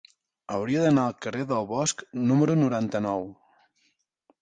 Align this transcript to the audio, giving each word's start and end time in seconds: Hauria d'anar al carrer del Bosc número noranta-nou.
Hauria 0.55 0.85
d'anar 0.85 1.03
al 1.09 1.13
carrer 1.27 1.45
del 1.53 1.69
Bosc 1.73 2.03
número 2.33 2.59
noranta-nou. 2.65 3.31